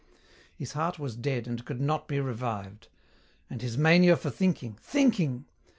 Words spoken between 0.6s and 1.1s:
heart